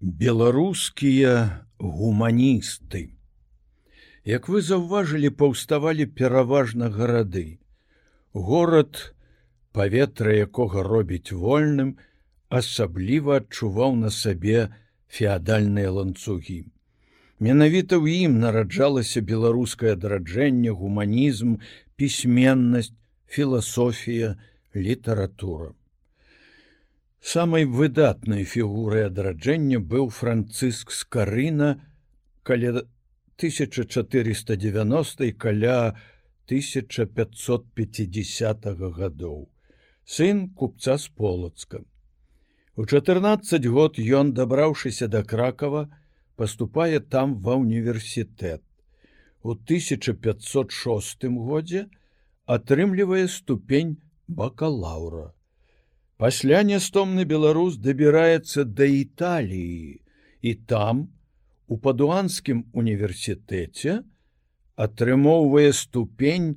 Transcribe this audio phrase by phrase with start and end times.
[0.00, 3.12] беларускія гуманісты.
[4.24, 7.60] Як вы заўважылі паўставалі пераважна гарады.
[8.32, 9.12] Горад
[9.76, 11.96] паветра якога робіць вольным
[12.48, 14.72] асабліва адчуваў на сабе
[15.08, 16.64] феадальныя ланцугі.
[17.40, 21.60] Менавіта ў ім нараджалася беларускае адраджэнне гуманізм
[22.00, 22.96] пісьменнасць
[23.28, 24.36] філасофія
[24.72, 25.76] літаратура
[27.20, 31.80] самай выдатнай фігурай адраджэння быў францыск з карына
[32.42, 32.82] каля
[33.36, 35.96] 1490 каля
[36.46, 38.64] 1550
[38.98, 39.48] гадоў.
[40.04, 41.84] Сын купца з полацка.
[42.76, 45.88] У 14 год ён дабраўшыся да кракова
[46.36, 48.62] поступае там ва універсітэт
[49.42, 51.86] у 1506 годзе
[52.46, 53.96] атрымлівае ступень
[54.26, 55.34] бакалаўра
[56.20, 60.04] Пасля нястомны беларус дабіраецца да Італіі
[60.50, 60.98] і там
[61.64, 63.94] у падуанскім універсітэце
[64.86, 66.50] атрымоўвае ступень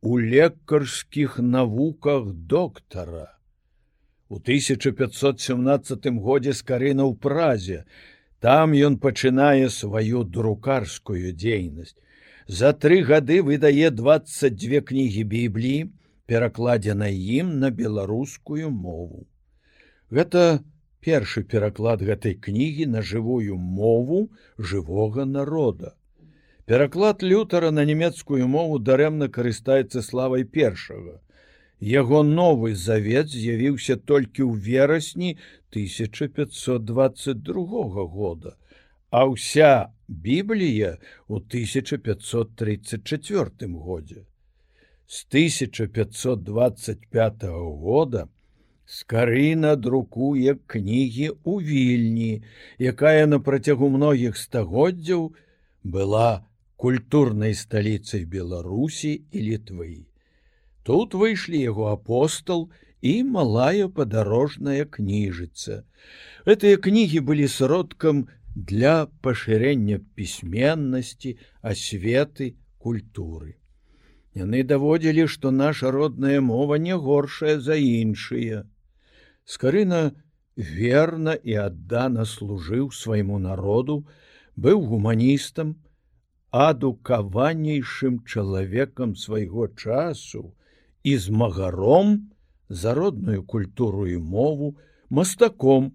[0.00, 3.28] у лекарскіх навуках доктара.
[4.32, 7.84] У 1517 годзе скарына ў празе,
[8.40, 12.00] там ён пачынае сваю друкарскую дзейнасць.
[12.48, 15.92] За тры гады выдае 22 кнігі бібліі,
[16.26, 19.26] перакладзена ім на беларускую мову.
[20.10, 20.64] Гэта
[21.02, 25.94] першы пераклад гэтай кнігі на жывую мову жывога народа.
[26.66, 31.20] Пераклад лютара на нямецкую мову дарэмна карыстаецца славай першага.
[31.80, 35.38] Яго новы завет з'явіўся толькі ў верасні
[35.74, 38.56] 1522 года,
[39.10, 44.31] а ўся Біблія ў 1534 годзе
[45.12, 47.44] з 1525
[47.84, 48.32] года
[48.88, 52.40] скарына друкуе кнігі ў вільні,
[52.80, 55.36] якая на працягу многіх стагоддзяў
[55.84, 56.48] была
[56.80, 60.08] культурнай сталіцай Беларусі і літвы.
[60.82, 62.72] Тут выйшлі яго апостол
[63.04, 65.84] і малая падарожная кніжыца.
[66.48, 73.60] Гэтыя кнігі былі сродкам для пашырэння пісьменнасці, асветы, культуры.
[74.34, 78.64] Яны даводзілі, што наша родная мова не горшая за іншыя.
[79.44, 80.12] Скарына
[80.56, 84.04] верна і аддана служыў свайму народу,
[84.56, 85.76] быў гуманістам,
[86.52, 90.52] адукаванейшым чалавекам свайго часу
[91.02, 92.30] і змагаром
[92.68, 94.76] за родную культуру і мову,
[95.08, 95.92] мастаком.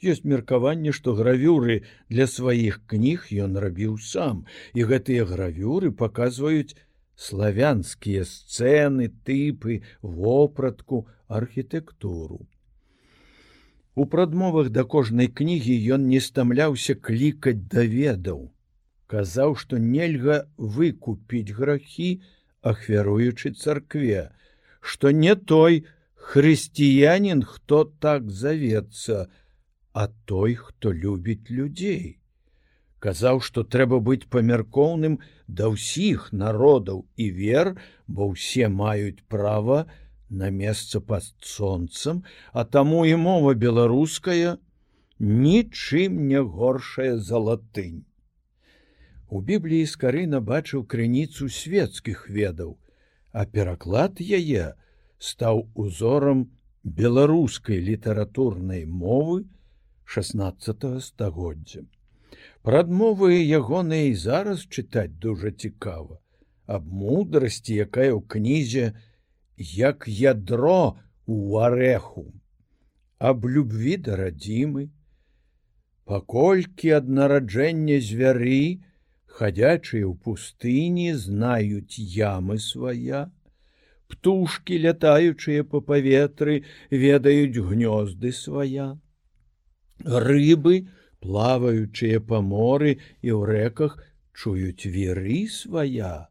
[0.00, 6.72] Ёсць меркаванне, што гравюры для сваіх кніг ён рабіў сам, і гэтыя гравюры паказваюць,
[7.20, 12.46] славянскія сцэны, тыпы, вопратку, архітэктуру.
[13.94, 18.48] У прадмовах да кожнай кнігі ён не стамляўся клікаць даведаў.
[19.12, 22.10] Казаў, што нельга выкупіць грахі,
[22.62, 24.30] ахвяруючы царкве,
[24.80, 29.26] што не той хрысціянин, хто так завецца,
[29.92, 32.19] а той, хто любіць людзей
[33.04, 35.18] казаў, што трэба быць памяркоўным
[35.48, 37.74] да ўсіх народаў і вер,
[38.06, 39.86] бо ўсе маюць права
[40.30, 42.22] на месца пад сонцам,
[42.52, 44.58] а таму і мова беларуская
[45.18, 48.04] нічым не горшая за латынь.
[49.28, 52.78] У бібліі скарына бачыў крыніцу светскіх ведаў,
[53.32, 54.74] а пераклад яе
[55.18, 56.48] стаў узорам
[56.82, 59.44] беларускай літаратурнай мовы
[60.04, 61.86] 16 стагоддзя.
[62.62, 66.18] Прадмовы ягоныя і зараз чытаць дужа цікава,
[66.66, 68.92] аб мудрасці, якая ў кнізе
[69.56, 72.26] як ядро у арэху,
[73.18, 74.88] аб любві да радзімы,
[76.04, 78.84] паколькі ад нараджэння звяры,
[79.40, 83.26] хадзячыя ў пустыні знаюць ямы свая,
[84.10, 86.56] птушки лятаючыя па паветры
[86.90, 88.88] ведаюць гнёзды свая,
[90.04, 90.88] рыбы,
[91.24, 93.96] плаваючыя па моры і ў рэках
[94.34, 96.28] чуюць веры свая.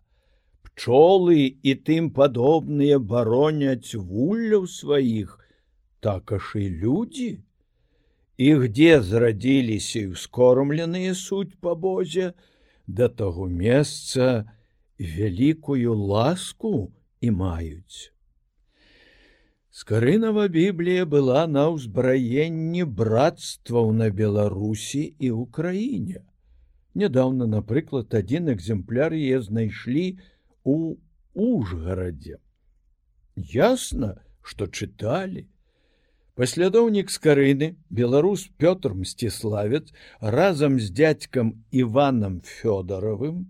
[0.66, 5.38] Пчолы і тым падобныя бароняць вулляў сваіх,
[6.00, 7.32] такаш і людзі.
[8.40, 12.32] І где зрадзіліся і ўскормленыя суть па бозе,
[12.88, 14.48] да таго месца
[15.00, 16.92] вялікую ласку
[17.22, 18.12] і маюць.
[19.80, 26.20] Скарынова Біблія была на ўзбраенні братстваў на Беларусі і ўкраіне.
[27.00, 30.04] Нядаўна, напрыклад, адзін экземпляр яе знайшлі
[30.68, 31.00] у
[31.32, 32.36] Ужгарадзе.
[33.54, 34.10] Ясна,
[34.44, 35.46] што чыталі.
[36.36, 43.48] Паслядоўнік скарыны беларус Пётр мсціславец разам з дядзькам Іванам Фёдаровым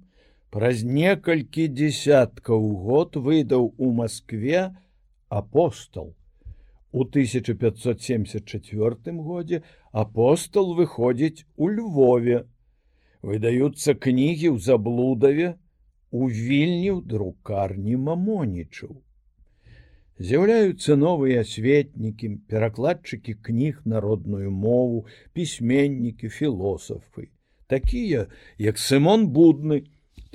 [0.54, 4.78] праз некалькі десяткаў год выдаў у Маскве
[5.42, 6.14] апостол.
[6.92, 12.46] У 1574 годзе апостол выходзіць у Львове.
[13.22, 15.54] Выдаюцца кнігі ў заблудаве
[16.10, 18.98] у вільні ў друкарні мамонічаў
[20.20, 27.30] з'яўляюцца новыя асветнікі, перакладчыкі кніг народную мову, пісьменнікі, філосафы,
[27.68, 28.28] такія,
[28.58, 29.84] як Сымон будны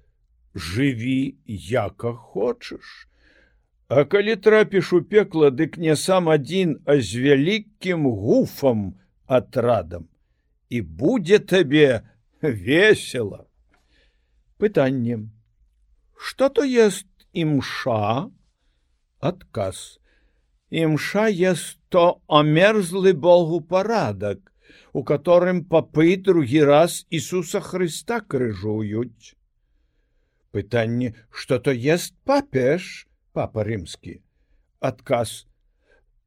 [0.54, 3.09] Жыві яка хочаш
[3.90, 8.84] А калі трапіш у пекла дык не сам адзін а з вялікім гуфам
[9.26, 10.06] атрадам.
[10.70, 12.06] І будзе табе
[12.40, 13.50] весело
[14.60, 15.18] пытанне.
[16.14, 18.30] Что то ест імша
[19.18, 19.98] адказ.
[20.70, 24.54] Імша ест то омерзлы Богу парадак,
[24.92, 29.34] у которым папы другі раз Ісуса Хрыста крыжуюць.
[30.52, 34.20] Пытанне, што то ест папеш, папа рымскі.
[34.80, 35.46] Адказ: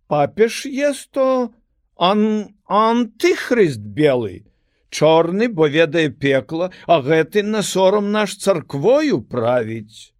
[0.07, 1.53] Папеш ест то
[1.97, 4.45] ан антыхрыст белы,
[4.89, 10.13] чорны, бо ведае пекла, а гэты на сорам наш царквою правіць.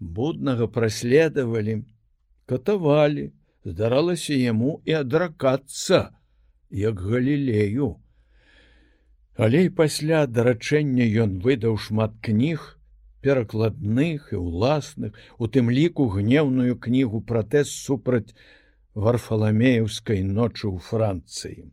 [0.00, 1.84] Буднага праследавалі,
[2.46, 3.32] катавалі,
[3.64, 6.16] здаралася яму і адракацца,
[6.70, 8.00] як галілею.
[9.36, 12.79] Але пасля дарачэння ён выдаў шмат кніг,
[13.20, 18.34] перакладных і ўласных, у тым ліку гнеўную кнігу пратэст супраць
[18.94, 21.70] варфаламеўскай ночы ў Францыі.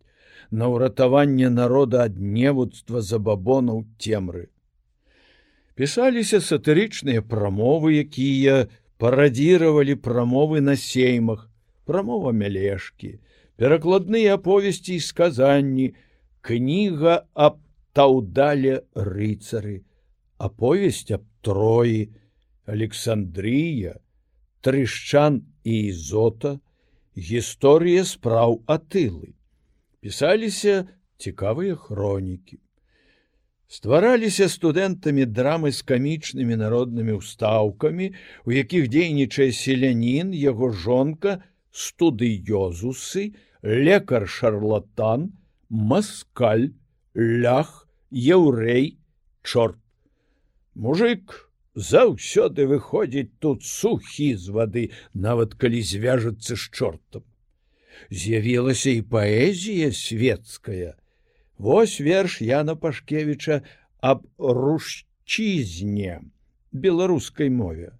[0.50, 4.48] на ўратаванне народа ад невуцтва забабонаў цемры.
[5.74, 8.68] Пісаліся сатырычныя прамовы, якія
[9.02, 11.48] парадзіравалі прамовы на сеймах,
[11.88, 13.18] прамова мялешкі,
[13.56, 15.92] перакладныя аповесці і сказанні,
[16.40, 17.60] кніга аб
[17.92, 19.82] таўдале рыцары,
[20.38, 22.10] аповесць аб троі,
[22.66, 23.98] Александрія,
[24.62, 26.58] трышчан і ізота,
[27.18, 29.34] гісторыя спраў атылы
[30.02, 30.88] пісаліся
[31.22, 32.58] цікавыя хронікі.
[33.72, 38.10] Ствараліся студэнтамі драмы з камічнымі народнымі ўстаўкамі,
[38.44, 41.38] у якіх дзейнічае селянін, яго жонка,
[41.72, 45.32] студыёзусы, лекар шарлатан,
[45.68, 46.72] маскаль,
[47.14, 48.98] лях, еўрей,
[49.42, 49.78] чорт.
[50.74, 57.24] Мужик заўсёды выходзіць тут сухі з вады, нават калі звяжацца з чортам
[58.10, 60.96] з'явілася і паэзія светская.
[61.58, 63.62] Вось верш Яна Пашкевіча
[64.00, 66.20] аб рушчізне
[66.72, 67.92] беларускай мове.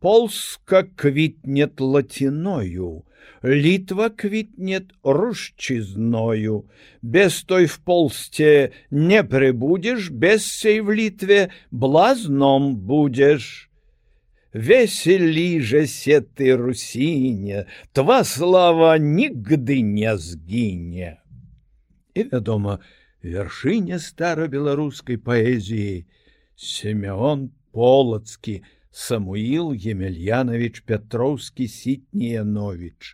[0.00, 3.02] Полска квітнет лаціною,
[3.44, 6.64] Літва квітнет рушчызною,
[7.02, 13.70] без той в полсце не прыбудзеш, без сей в літве блазном будзеш
[14.52, 21.16] весели же се ты русіне тва слава нігды не згіне
[22.14, 22.78] і вядома
[23.24, 26.04] вяршыня старабеларускай паэзіі
[26.56, 28.60] семён полацкі
[28.97, 33.13] самуил емельянович пятроўскі сітніянович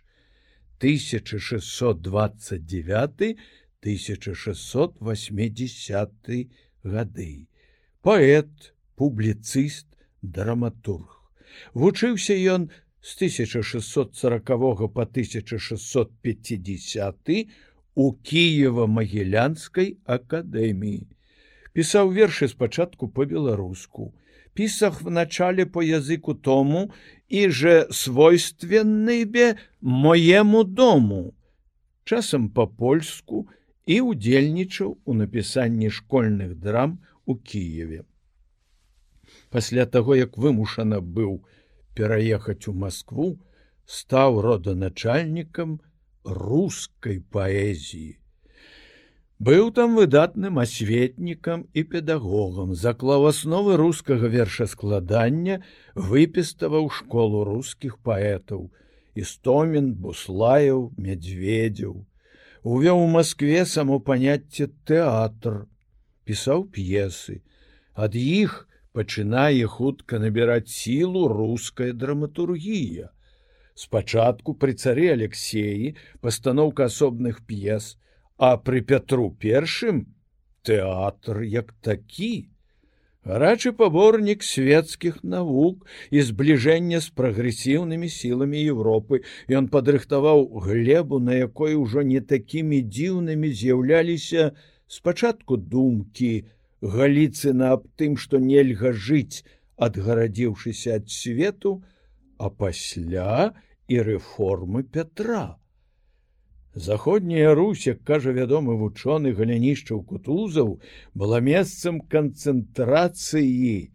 [0.80, 3.36] 1629
[3.84, 6.48] 1680
[6.84, 7.48] гады
[8.00, 9.86] паэт публіцыст
[10.22, 11.20] драматург.
[11.74, 12.70] Вучыўся ён
[13.04, 14.48] з 1640
[14.96, 17.52] по 1650
[17.94, 21.06] у Кіева-магілянскай акадэміі.
[21.76, 24.14] Пісаў вершы спачатку па-беларуску,
[24.54, 26.92] писах в начале по языку тому
[27.28, 31.34] и же свойственный бе моему дому.
[32.04, 33.48] Часам по-польску
[33.86, 38.04] і удзельнічаў у напісанні школьных драм у Киеве.
[39.50, 41.44] Пасля таго, як вымушана быў
[41.94, 43.38] пераехаць у Москву,
[43.84, 45.80] стаў роданачальнікам
[46.24, 48.23] рускай паэзіі.
[49.44, 55.56] Быў там выдатным асветнікам і педагогам, заклаў асновы рускага вершаскладання,
[55.94, 58.70] выпіставаў школу рускіх паэтаў,
[59.24, 61.96] істомін, буслаяў, мядзведзяў.
[62.64, 65.58] Увёў у Маскве само паняцце тэатр,
[66.24, 67.42] пісаў п'есы.
[67.92, 68.54] Ад іх
[68.96, 73.10] пачынае хутка набіраць сілу руская драматургія.
[73.74, 75.92] Спачатку пры цары Алексеі
[76.24, 77.98] пастаноўка асобных п'ес,
[78.38, 80.06] а пры Пятру першым
[80.64, 82.48] тэатр як такі.
[83.24, 91.74] Гарачы паборнік светскіх навук і збліжэння з прагрэсіўнымі сіламі Европы, Ён падрыхтаваў глебу, на якой
[91.74, 94.52] ужо не такімі дзіўнымі з'яўляліся
[94.88, 96.44] спачатку думкі
[96.84, 99.40] галіцына аб тым, што нельга жыць,
[99.80, 101.80] адгарадзіўшыся ад свету,
[102.36, 103.56] а пасля
[103.88, 105.56] і рэформы Пятра.
[106.74, 110.80] Заходняя Русь, як кажа вядомы вучоны галянішчаў кутузаў,
[111.14, 113.94] была месцам канцэнтрацыі,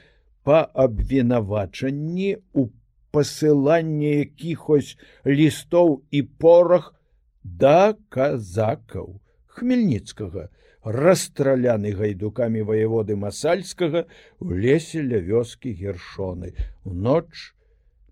[0.43, 2.67] па абвінавачанні у
[3.13, 6.95] пасыланні якіхось лістоў і порах
[7.43, 10.49] да казакаў хмельніцкага
[10.83, 14.03] расстраляны гайдукамі ваяводы масальскага
[14.39, 17.55] у лесе ля вёскі гершоны у ноч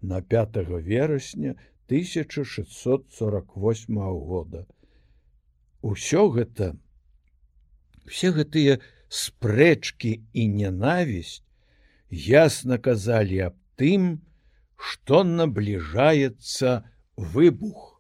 [0.02, 1.56] на 5 верасня
[1.88, 4.66] 1648 года.
[5.82, 6.78] Усё гэта
[8.06, 11.44] все гэтыя спрэчкі і ненавісць
[12.10, 14.22] ясна казалі аб тым
[14.78, 16.84] што набліжаецца
[17.18, 17.91] выбух